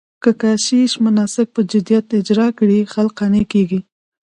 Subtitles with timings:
[0.23, 3.79] که کشیش مناسک په جديت اجرا کړي، خلک قانع کېږي.